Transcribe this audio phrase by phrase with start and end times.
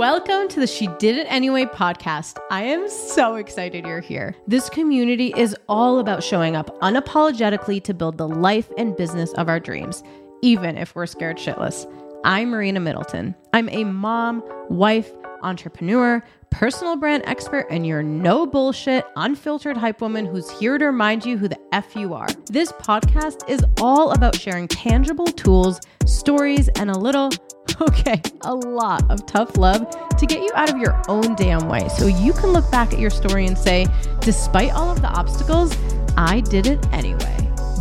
[0.00, 2.38] Welcome to the She Did It Anyway podcast.
[2.50, 4.34] I am so excited you're here.
[4.46, 9.50] This community is all about showing up unapologetically to build the life and business of
[9.50, 10.02] our dreams,
[10.40, 11.84] even if we're scared shitless.
[12.24, 13.34] I'm Marina Middleton.
[13.52, 20.26] I'm a mom, wife, entrepreneur, personal brand expert, and your no bullshit, unfiltered hype woman
[20.26, 22.28] who's here to remind you who the F you are.
[22.46, 27.30] This podcast is all about sharing tangible tools, stories, and a little
[27.80, 29.88] okay, a lot of tough love
[30.18, 32.98] to get you out of your own damn way so you can look back at
[32.98, 33.86] your story and say,
[34.20, 35.76] despite all of the obstacles,
[36.16, 37.36] I did it anyway.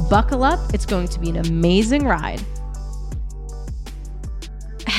[0.10, 2.42] Buckle up, it's going to be an amazing ride.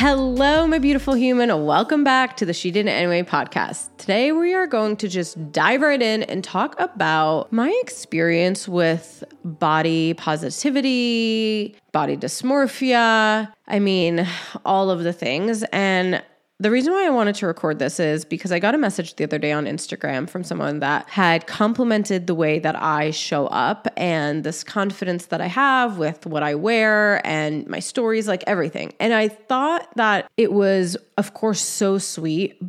[0.02, 1.66] Hello, my beautiful human.
[1.66, 3.90] Welcome back to the She Did It Anyway podcast.
[3.98, 9.22] Today, we are going to just dive right in and talk about my experience with
[9.44, 13.52] body positivity, body dysmorphia.
[13.68, 14.26] I mean,
[14.64, 15.64] all of the things.
[15.64, 16.22] And
[16.60, 19.24] the reason why I wanted to record this is because I got a message the
[19.24, 23.88] other day on Instagram from someone that had complimented the way that I show up
[23.96, 28.92] and this confidence that I have with what I wear and my stories, like everything.
[29.00, 32.62] And I thought that it was, of course, so sweet,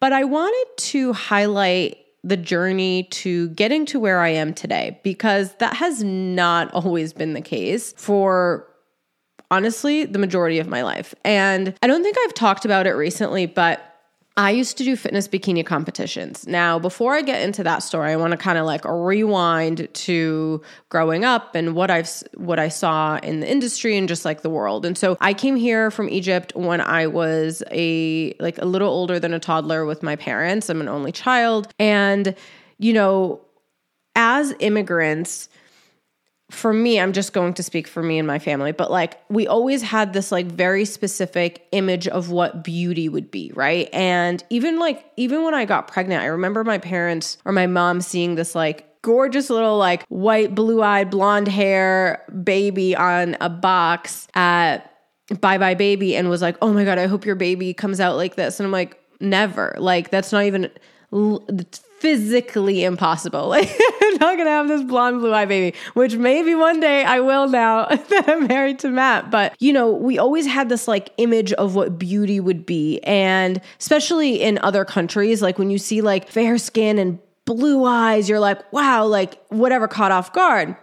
[0.00, 5.54] but I wanted to highlight the journey to getting to where I am today because
[5.58, 8.66] that has not always been the case for
[9.50, 11.14] honestly the majority of my life.
[11.24, 13.88] And I don't think I've talked about it recently, but
[14.38, 16.46] I used to do fitness bikini competitions.
[16.46, 20.62] Now, before I get into that story, I want to kind of like rewind to
[20.90, 24.48] growing up and what I've what I saw in the industry and just like the
[24.48, 24.86] world.
[24.86, 29.18] And so I came here from Egypt when I was a like a little older
[29.18, 30.70] than a toddler with my parents.
[30.70, 32.36] I'm an only child and
[32.78, 33.40] you know,
[34.14, 35.48] as immigrants,
[36.50, 39.46] for me, I'm just going to speak for me and my family, but like we
[39.46, 43.88] always had this like very specific image of what beauty would be, right?
[43.92, 48.00] And even like, even when I got pregnant, I remember my parents or my mom
[48.00, 54.26] seeing this like gorgeous little like white, blue eyed, blonde hair baby on a box
[54.34, 54.94] at
[55.28, 58.36] buybuy BABY and was like, oh my God, I hope your baby comes out like
[58.36, 58.58] this.
[58.58, 59.74] And I'm like, never.
[59.78, 60.70] Like, that's not even
[62.00, 63.48] physically impossible.
[63.58, 63.70] Like,
[64.02, 67.48] I'm not gonna have this blonde, blue eye baby, which maybe one day I will
[67.48, 69.30] now that I'm married to Matt.
[69.30, 73.00] But, you know, we always had this like image of what beauty would be.
[73.00, 78.28] And especially in other countries, like when you see like fair skin and blue eyes,
[78.28, 80.76] you're like, wow, like whatever caught off guard.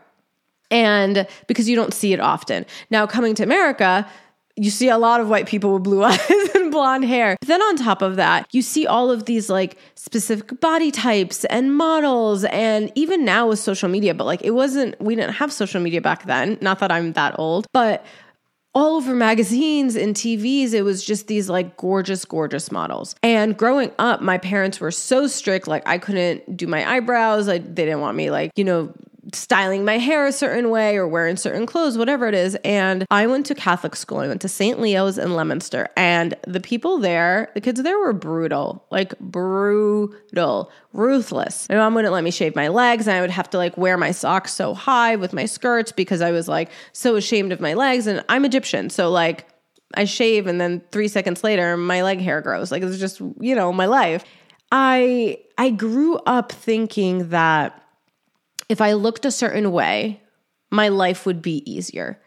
[0.71, 2.65] And because you don't see it often.
[2.89, 4.09] Now, coming to America,
[4.57, 6.19] you see a lot of white people with blue eyes
[6.55, 7.37] and blonde hair.
[7.41, 11.45] But then on top of that, you see all of these like specific body types
[11.45, 12.45] and models.
[12.45, 16.01] And even now with social media, but like it wasn't, we didn't have social media
[16.01, 16.57] back then.
[16.61, 18.05] Not that I'm that old, but
[18.75, 23.15] all over magazines and TVs, it was just these like gorgeous, gorgeous models.
[23.23, 25.65] And growing up, my parents were so strict.
[25.65, 27.47] Like I couldn't do my eyebrows.
[27.47, 28.93] Like they didn't want me like, you know,
[29.33, 32.55] styling my hair a certain way or wearing certain clothes, whatever it is.
[32.63, 34.19] And I went to Catholic school.
[34.19, 34.79] I went to St.
[34.79, 35.89] Leo's in Leominster.
[35.97, 41.67] And the people there, the kids there were brutal, like brutal, ruthless.
[41.69, 43.07] My mom wouldn't let me shave my legs.
[43.07, 46.21] And I would have to like wear my socks so high with my skirts because
[46.21, 48.07] I was like so ashamed of my legs.
[48.07, 48.89] And I'm Egyptian.
[48.89, 49.47] So like
[49.95, 52.71] I shave and then three seconds later my leg hair grows.
[52.71, 54.23] Like it's just, you know, my life.
[54.71, 57.81] I I grew up thinking that
[58.69, 60.21] if I looked a certain way,
[60.71, 62.19] my life would be easier.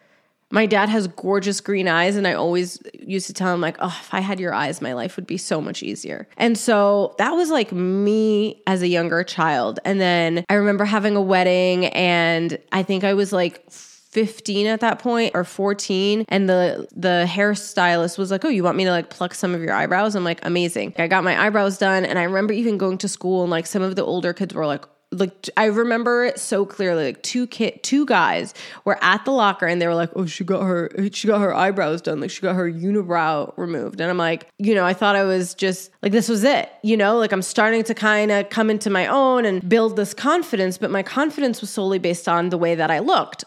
[0.50, 3.94] My dad has gorgeous green eyes, and I always used to tell him, like, oh,
[4.00, 6.26] if I had your eyes, my life would be so much easier.
[6.38, 9.78] And so that was like me as a younger child.
[9.84, 14.80] And then I remember having a wedding, and I think I was like 15 at
[14.80, 18.90] that point or 14 and the the hairstylist was like oh you want me to
[18.90, 22.18] like pluck some of your eyebrows i'm like amazing i got my eyebrows done and
[22.18, 24.86] i remember even going to school and like some of the older kids were like
[25.10, 27.06] like I remember it so clearly.
[27.06, 28.52] Like two kid, two guys
[28.84, 31.54] were at the locker, and they were like, "Oh, she got her, she got her
[31.54, 32.20] eyebrows done.
[32.20, 35.54] Like she got her unibrow removed." And I'm like, you know, I thought I was
[35.54, 36.70] just like this was it.
[36.82, 40.12] You know, like I'm starting to kind of come into my own and build this
[40.12, 43.44] confidence, but my confidence was solely based on the way that I looked.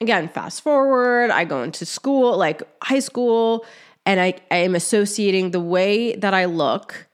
[0.00, 3.64] Again, fast forward, I go into school, like high school,
[4.04, 7.07] and I I am associating the way that I look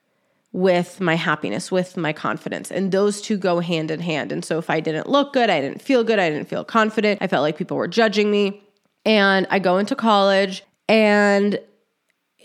[0.54, 2.70] with my happiness, with my confidence.
[2.70, 4.30] And those two go hand in hand.
[4.30, 7.20] And so if I didn't look good, I didn't feel good, I didn't feel confident,
[7.20, 8.62] I felt like people were judging me.
[9.04, 11.58] And I go into college and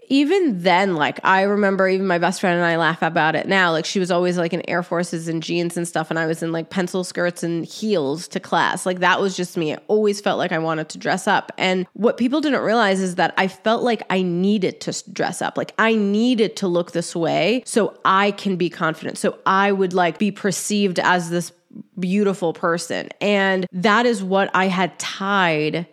[0.10, 3.72] even then, like I remember even my best friend and I laugh about it now.
[3.72, 6.44] Like she was always like in Air Forces and jeans and stuff, and I was
[6.44, 8.86] in like pencil skirts and heels to class.
[8.86, 9.74] Like that was just me.
[9.74, 11.52] I always felt like I wanted to dress up.
[11.58, 15.58] And what people didn't realize is that I felt like I needed to dress up.
[15.58, 19.18] Like I needed to look this way so I can be confident.
[19.18, 21.52] So I would like be perceived as this
[22.00, 23.10] beautiful person.
[23.22, 25.88] And that is what I had tied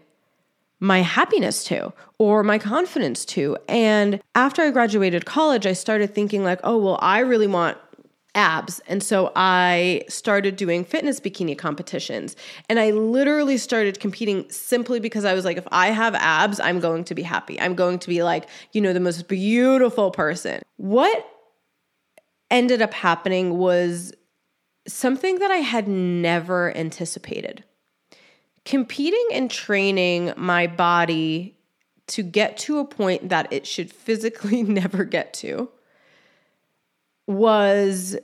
[0.80, 3.56] my happiness to or my confidence to.
[3.68, 7.78] And after I graduated college, I started thinking, like, oh, well, I really want
[8.34, 8.80] abs.
[8.86, 12.36] And so I started doing fitness bikini competitions.
[12.68, 16.78] And I literally started competing simply because I was like, if I have abs, I'm
[16.78, 17.58] going to be happy.
[17.58, 20.62] I'm going to be like, you know, the most beautiful person.
[20.76, 21.26] What
[22.50, 24.12] ended up happening was
[24.86, 27.64] something that I had never anticipated
[28.66, 31.56] competing and training my body
[32.08, 35.70] to get to a point that it should physically never get to
[37.26, 38.16] was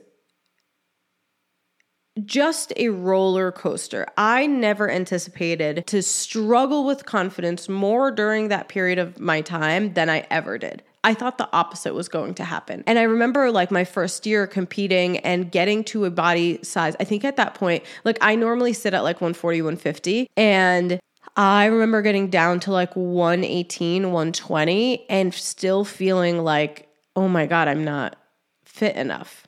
[2.23, 4.07] just a roller coaster.
[4.17, 10.09] I never anticipated to struggle with confidence more during that period of my time than
[10.09, 10.83] I ever did.
[11.03, 12.83] I thought the opposite was going to happen.
[12.87, 16.95] And I remember like my first year competing and getting to a body size.
[16.99, 20.29] I think at that point, like I normally sit at like 140, 150.
[20.37, 20.99] And
[21.35, 27.67] I remember getting down to like 118, 120 and still feeling like, oh my God,
[27.67, 28.15] I'm not
[28.63, 29.45] fit enough.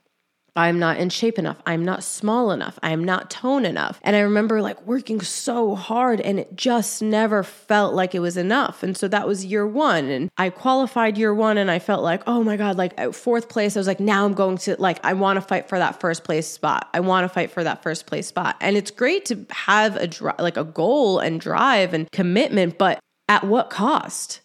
[0.55, 1.61] I'm not in shape enough.
[1.65, 2.79] I'm not small enough.
[2.81, 3.99] I'm not tone enough.
[4.03, 8.37] And I remember like working so hard and it just never felt like it was
[8.37, 8.81] enough.
[8.81, 10.05] And so that was year one.
[10.05, 13.75] And I qualified year one and I felt like, oh my God, like fourth place,
[13.75, 16.23] I was like, now I'm going to, like, I want to fight for that first
[16.23, 16.89] place spot.
[16.93, 18.55] I want to fight for that first place spot.
[18.61, 20.09] And it's great to have a,
[20.41, 24.39] like a goal and drive and commitment, but at what cost?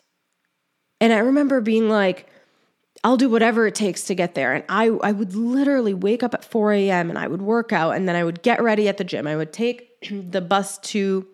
[1.00, 2.26] And I remember being like,
[3.02, 4.52] I'll do whatever it takes to get there.
[4.52, 7.08] And I, I would literally wake up at 4 a.m.
[7.08, 9.26] and I would work out and then I would get ready at the gym.
[9.26, 11.26] I would take the bus to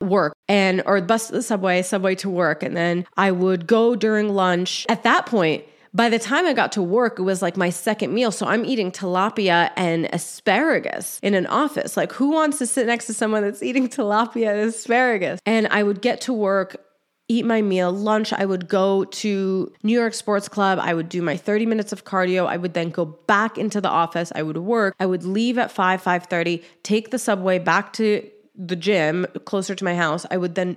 [0.00, 2.62] work and or the bus to the subway, subway to work.
[2.62, 4.86] And then I would go during lunch.
[4.88, 5.64] At that point,
[5.94, 8.32] by the time I got to work, it was like my second meal.
[8.32, 11.96] So I'm eating tilapia and asparagus in an office.
[11.96, 15.40] Like, who wants to sit next to someone that's eating tilapia and asparagus?
[15.44, 16.82] And I would get to work
[17.28, 17.92] eat my meal.
[17.92, 20.78] Lunch, I would go to New York Sports Club.
[20.80, 22.46] I would do my 30 minutes of cardio.
[22.46, 24.32] I would then go back into the office.
[24.34, 24.94] I would work.
[25.00, 29.84] I would leave at 5, 5:30, take the subway back to the gym closer to
[29.84, 30.26] my house.
[30.30, 30.76] I would then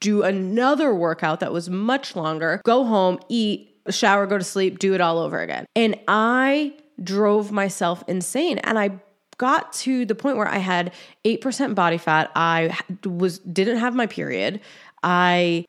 [0.00, 4.94] do another workout that was much longer, go home, eat, shower, go to sleep, do
[4.94, 5.66] it all over again.
[5.76, 8.58] And I drove myself insane.
[8.58, 9.00] And I
[9.38, 10.92] got to the point where I had
[11.24, 12.30] 8% body fat.
[12.34, 14.60] I was didn't have my period.
[15.02, 15.64] I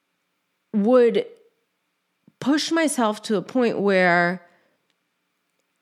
[0.74, 1.26] would
[2.40, 4.46] push myself to a point where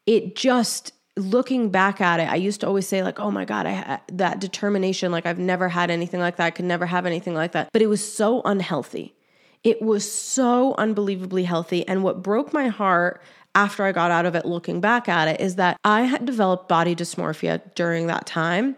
[0.06, 3.66] it just looking back at it i used to always say like oh my god
[3.66, 7.06] i had that determination like i've never had anything like that i could never have
[7.06, 7.70] anything like that.
[7.74, 9.16] But it was so unhealthy.
[9.64, 11.88] It was so unbelievably healthy.
[11.88, 13.22] And what broke my heart
[13.54, 16.70] after i got out of it looking back at it is that i had developed
[16.70, 18.78] body dysmorphia during that time.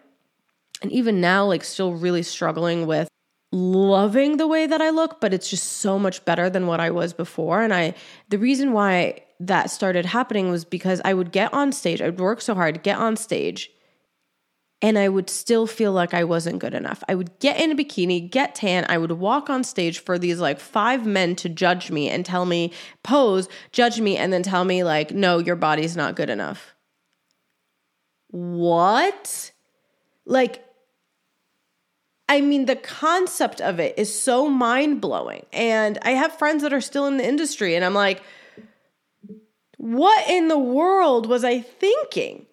[0.81, 3.07] And even now like still really struggling with
[3.53, 6.89] loving the way that I look, but it's just so much better than what I
[6.89, 7.61] was before.
[7.61, 7.93] And I,
[8.29, 12.41] the reason why that started happening was because I would get on stage, I'd work
[12.41, 13.69] so hard, get on stage,
[14.81, 17.03] and I would still feel like I wasn't good enough.
[17.07, 20.39] I would get in a bikini, get tan, I would walk on stage for these
[20.39, 22.73] like five men to judge me and tell me,
[23.03, 26.73] pose, judge me, and then tell me, like, no, your body's not good enough.
[28.29, 29.51] What?
[30.25, 30.65] Like,
[32.29, 35.45] I mean, the concept of it is so mind blowing.
[35.51, 38.21] And I have friends that are still in the industry, and I'm like,
[39.77, 42.45] what in the world was I thinking?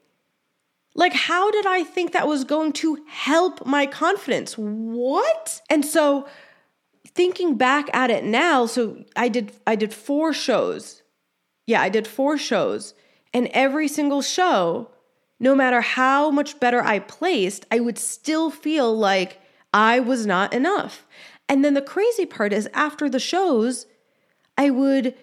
[0.95, 4.55] Like, how did I think that was going to help my confidence?
[4.59, 5.63] What?
[5.71, 6.27] And so,
[7.07, 11.03] thinking back at it now, so I did I did four shows.
[11.67, 12.95] Yeah, I did four shows.
[13.33, 14.91] And every single show,
[15.39, 19.41] no matter how much better I placed, I would still feel like
[19.73, 21.07] I was not enough.
[21.49, 23.87] And then the crazy part is after the shows,
[24.57, 25.15] I would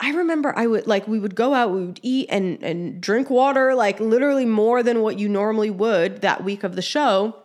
[0.00, 3.30] I remember I would like we would go out, we would eat and and drink
[3.30, 7.36] water like literally more than what you normally would that week of the show.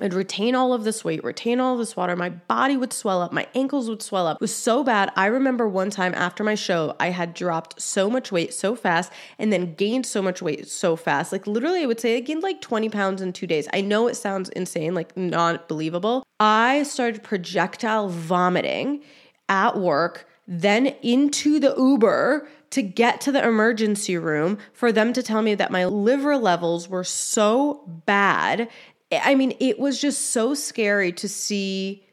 [0.00, 2.16] I'd retain all of this weight, retain all this water.
[2.16, 4.36] My body would swell up, my ankles would swell up.
[4.36, 5.12] It was so bad.
[5.16, 9.12] I remember one time after my show, I had dropped so much weight so fast
[9.38, 11.32] and then gained so much weight so fast.
[11.32, 13.68] Like literally, I would say I gained like 20 pounds in two days.
[13.72, 16.24] I know it sounds insane, like not believable.
[16.38, 19.02] I started projectile vomiting
[19.48, 25.22] at work then into the Uber to get to the emergency room for them to
[25.22, 28.68] tell me that my liver levels were so bad.
[29.12, 32.04] I mean, it was just so scary to see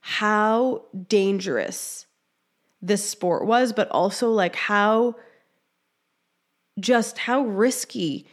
[0.00, 2.06] how dangerous
[2.82, 5.16] this sport was, but also like how
[6.78, 8.26] just how risky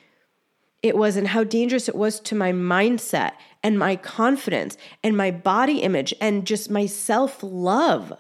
[0.81, 5.29] it was and how dangerous it was to my mindset and my confidence and my
[5.29, 8.13] body image and just my self love.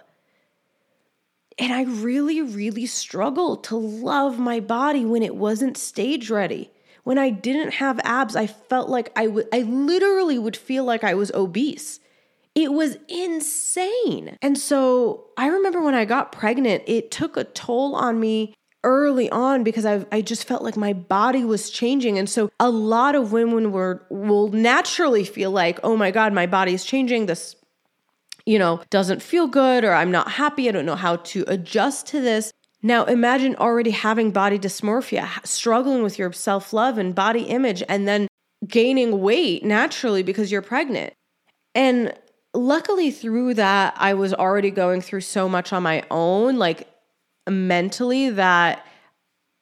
[1.57, 6.71] And I really, really struggled to love my body when it wasn't stage ready.
[7.03, 11.03] When I didn't have abs, I felt like I would, I literally would feel like
[11.03, 11.99] I was obese.
[12.53, 14.37] It was insane.
[14.41, 18.53] And so I remember when I got pregnant, it took a toll on me
[18.83, 22.69] early on because I I just felt like my body was changing and so a
[22.69, 27.27] lot of women were will naturally feel like oh my god my body is changing
[27.27, 27.55] this
[28.45, 32.07] you know doesn't feel good or I'm not happy I don't know how to adjust
[32.07, 37.83] to this now imagine already having body dysmorphia struggling with your self-love and body image
[37.87, 38.27] and then
[38.67, 41.13] gaining weight naturally because you're pregnant
[41.73, 42.13] and
[42.53, 46.87] luckily through that I was already going through so much on my own like
[47.49, 48.85] mentally that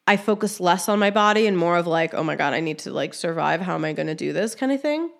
[0.10, 2.80] I focus less on my body and more of like, oh my God, I need
[2.80, 3.62] to like survive.
[3.62, 5.12] How am I going to do this kind of thing?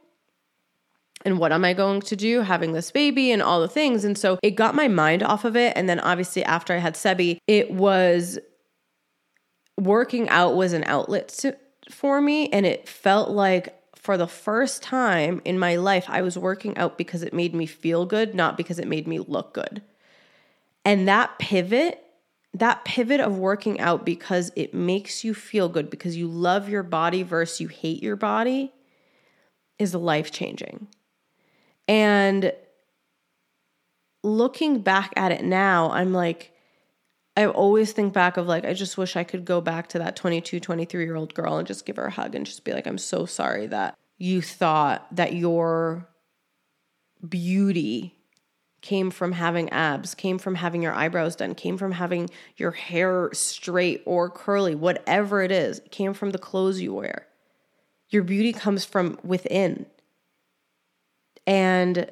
[1.26, 4.06] And what am I going to do having this baby and all the things?
[4.06, 5.74] And so it got my mind off of it.
[5.76, 8.40] And then obviously after I had Sebi, it was
[9.78, 11.58] working out was an outlet to,
[11.92, 12.50] for me.
[12.50, 16.98] And it felt like for the first time in my life, I was working out
[16.98, 19.82] because it made me feel good, not because it made me look good.
[20.86, 22.04] And that pivot
[22.54, 26.84] that pivot of working out because it makes you feel good because you love your
[26.84, 28.74] body versus you hate your body
[29.78, 30.88] is life changing.
[31.90, 32.54] And
[34.24, 36.54] looking back at it now, I'm like,
[37.36, 40.16] I always think back of like, I just wish I could go back to that
[40.16, 42.86] 22, 23 year old girl and just give her a hug and just be like,
[42.86, 46.08] I'm so sorry that you thought that your
[47.28, 48.16] beauty
[48.82, 53.32] came from having abs, came from having your eyebrows done, came from having your hair
[53.34, 57.26] straight or curly, whatever it is, came from the clothes you wear.
[58.10, 59.88] Your beauty comes from within.
[61.50, 62.12] And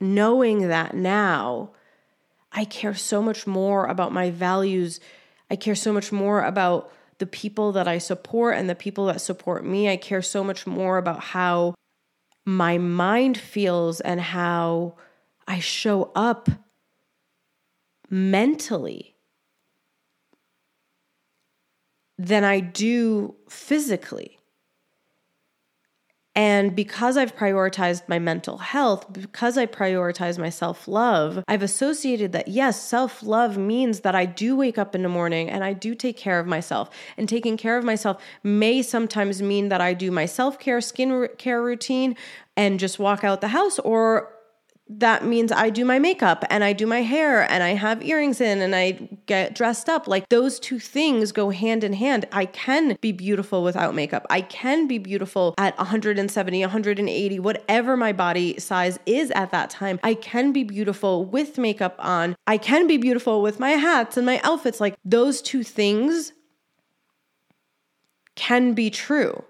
[0.00, 1.70] knowing that now,
[2.50, 4.98] I care so much more about my values.
[5.48, 9.20] I care so much more about the people that I support and the people that
[9.20, 9.88] support me.
[9.88, 11.74] I care so much more about how
[12.44, 14.96] my mind feels and how
[15.46, 16.48] I show up
[18.08, 19.14] mentally
[22.18, 24.39] than I do physically.
[26.40, 32.32] And because I've prioritized my mental health, because I prioritize my self love, I've associated
[32.32, 35.74] that yes, self love means that I do wake up in the morning and I
[35.74, 36.88] do take care of myself.
[37.18, 41.28] And taking care of myself may sometimes mean that I do my self care, skin
[41.36, 42.16] care routine
[42.56, 44.32] and just walk out the house, or
[44.98, 48.40] that means I do my makeup and I do my hair and I have earrings
[48.40, 48.92] in and I
[49.26, 50.08] get dressed up.
[50.08, 52.26] Like those two things go hand in hand.
[52.32, 54.26] I can be beautiful without makeup.
[54.30, 60.00] I can be beautiful at 170, 180, whatever my body size is at that time.
[60.02, 62.34] I can be beautiful with makeup on.
[62.48, 64.80] I can be beautiful with my hats and my outfits.
[64.80, 66.32] Like those two things
[68.34, 69.44] can be true.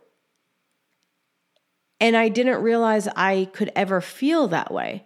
[1.98, 5.04] And I didn't realize I could ever feel that way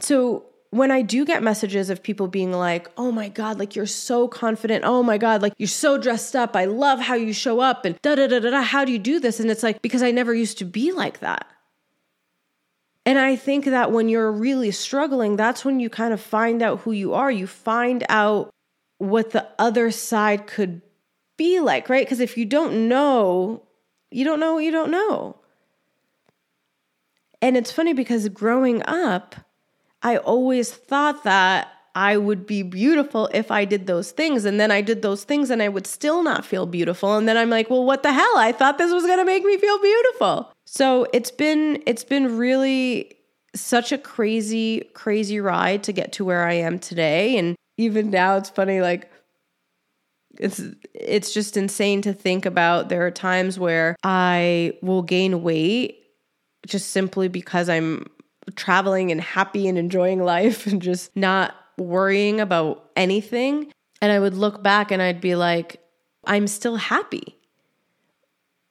[0.00, 3.86] so when I do get messages of people being like, oh my God, like you're
[3.86, 4.84] so confident.
[4.84, 6.54] Oh my God, like you're so dressed up.
[6.54, 8.62] I love how you show up and da da da da da.
[8.62, 9.40] How do you do this?
[9.40, 11.46] And it's like, because I never used to be like that.
[13.06, 16.80] And I think that when you're really struggling, that's when you kind of find out
[16.80, 17.30] who you are.
[17.30, 18.52] You find out
[18.98, 20.82] what the other side could
[21.36, 22.04] be like, right?
[22.04, 23.62] Because if you don't know,
[24.10, 25.36] you don't know what you don't know.
[27.40, 29.36] And it's funny because growing up,
[30.02, 34.44] I always thought that I would be beautiful if I did those things.
[34.44, 37.16] And then I did those things and I would still not feel beautiful.
[37.16, 38.36] And then I'm like, well, what the hell?
[38.36, 40.52] I thought this was going to make me feel beautiful.
[40.66, 43.16] So it's been, it's been really
[43.54, 47.38] such a crazy, crazy ride to get to where I am today.
[47.38, 49.10] And even now it's funny, like,
[50.38, 50.60] it's
[50.92, 56.02] it's just insane to think about there are times where I will gain weight
[56.66, 58.06] just simply because I'm
[58.54, 63.72] traveling and happy and enjoying life and just not worrying about anything.
[64.00, 65.80] And I would look back and I'd be like,
[66.24, 67.36] I'm still happy.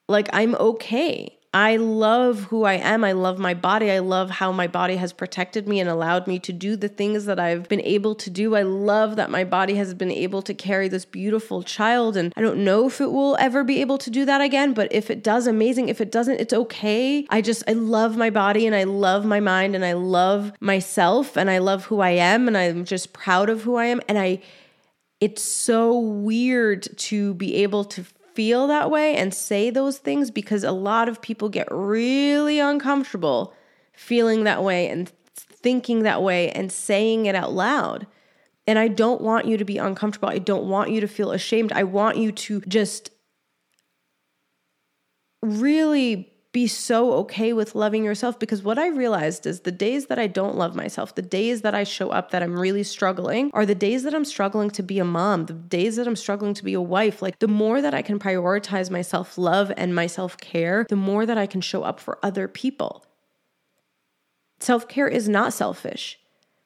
[0.08, 1.35] Like, I'm okay.
[1.56, 3.06] I love who I am.
[3.06, 3.90] I love my body.
[3.90, 7.24] I love how my body has protected me and allowed me to do the things
[7.28, 8.58] that I've been able to do.
[8.58, 12.18] I love that my body has been able to carry this beautiful child.
[12.18, 14.92] And I don't know if it will ever be able to do that again, but
[14.92, 15.88] if it does, amazing.
[15.88, 17.26] If it doesn't, it's okay.
[17.30, 21.38] I just, I love my body and I love my mind and I love myself
[21.38, 24.02] and I love who I am and I'm just proud of who I am.
[24.10, 24.42] And I,
[25.22, 28.04] it's so weird to be able to
[28.36, 33.54] feel that way and say those things because a lot of people get really uncomfortable
[33.94, 38.06] feeling that way and thinking that way and saying it out loud.
[38.68, 40.30] And I don't want you to be uncomfortable.
[40.30, 41.72] I don't want you to feel ashamed.
[41.72, 43.10] I want you to just
[45.42, 50.18] really be so okay with loving yourself because what I realized is the days that
[50.18, 53.66] I don't love myself, the days that I show up that I'm really struggling, are
[53.66, 56.64] the days that I'm struggling to be a mom, the days that I'm struggling to
[56.64, 57.22] be a wife.
[57.22, 60.96] Like the more that I can prioritize my self love and my self care, the
[60.96, 63.06] more that I can show up for other people.
[64.62, 66.18] Self care is not selfish.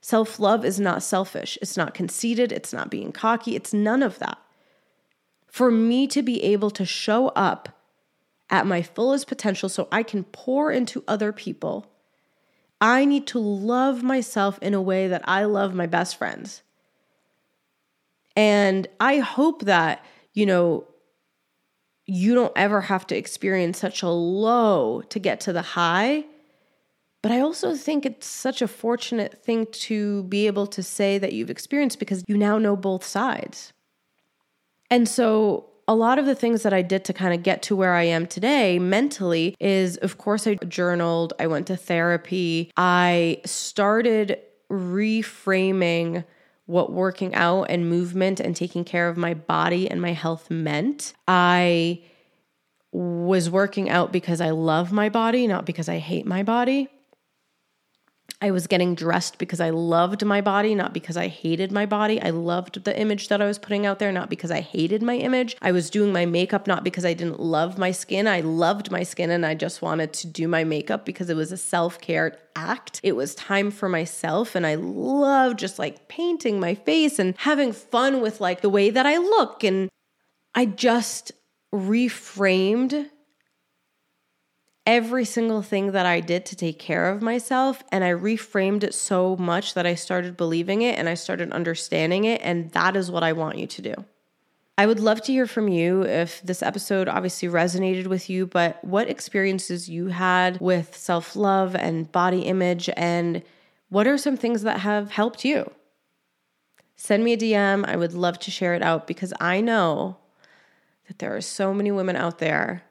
[0.02, 1.58] Self love is not selfish.
[1.64, 2.52] It's not conceited.
[2.52, 3.56] It's not being cocky.
[3.56, 4.38] It's none of that.
[5.48, 7.70] For me to be able to show up
[8.50, 11.86] at my fullest potential so I can pour into other people,
[12.82, 16.64] I need to love myself in a way that I love my best friends.
[18.36, 20.04] And I hope that,
[20.34, 20.88] you know,
[22.06, 26.26] you don't ever have to experience such a low to get to the high.
[27.22, 31.34] But I also think it's such a fortunate thing to be able to say that
[31.34, 33.74] you've experienced because you now know both sides.
[34.90, 37.76] And so a lot of the things that I did to kind of get to
[37.76, 43.42] where I am today mentally is, of course, I journaled, I went to therapy, I
[43.44, 44.38] started
[44.72, 46.26] reframing
[46.68, 51.16] what working out and movement and taking care of my body and my health meant.
[51.28, 52.04] I
[52.92, 56.88] was working out because I love my body, not because I hate my body.
[58.42, 62.22] I was getting dressed because I loved my body, not because I hated my body.
[62.22, 65.16] I loved the image that I was putting out there, not because I hated my
[65.16, 65.58] image.
[65.62, 68.28] I was doing my makeup not because I didn't love my skin.
[68.28, 71.52] I loved my skin and I just wanted to do my makeup because it was
[71.52, 73.02] a self care act.
[73.04, 74.56] It was time for myself.
[74.56, 78.90] And I love just like painting my face and having fun with like the way
[78.90, 79.66] that I look.
[79.66, 79.90] And
[80.56, 81.34] I just
[81.74, 83.10] reframed
[84.90, 87.84] every single thing that I did to take care of myself.
[87.92, 92.26] And I reframed it so much that I started believing it and I started understanding
[92.26, 92.42] it.
[92.44, 93.94] And that is what I want you to do.
[94.80, 98.84] I would love to hear from you if this episode obviously resonated with you, but
[98.84, 103.44] what experiences you had with self love and body image, and
[103.90, 105.70] what are some things that have helped you?
[106.96, 107.86] Send me a DM.
[107.86, 110.18] I would love to share it out because I know
[111.08, 112.84] that there are so many women out there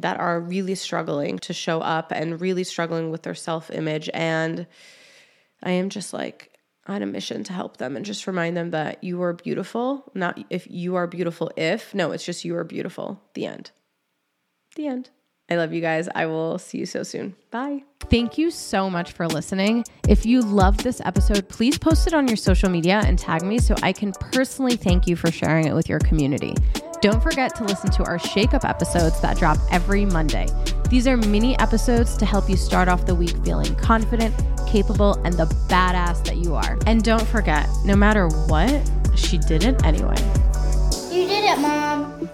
[0.00, 4.08] that are really struggling to show up and really struggling with their self image.
[4.14, 4.66] And
[5.62, 6.52] I am just like
[6.86, 10.10] on a mission to help them and just remind them that you are beautiful.
[10.14, 13.20] Not if you are beautiful, if, no, it's just you are beautiful.
[13.34, 13.70] The end.
[14.76, 15.10] The end.
[15.50, 16.08] I love you guys.
[16.14, 17.34] I will see you so soon.
[17.50, 17.84] Bye.
[18.10, 19.84] Thank you so much for listening.
[20.06, 23.58] If you loved this episode, please post it on your social media and tag me
[23.58, 26.54] so I can personally thank you for sharing it with your community.
[27.00, 30.48] Don't forget to listen to our Shake Up episodes that drop every Monday.
[30.90, 34.34] These are mini episodes to help you start off the week feeling confident,
[34.66, 36.76] capable, and the badass that you are.
[36.86, 40.16] And don't forget, no matter what, she did it anyway.
[41.12, 42.28] You did it, Mom.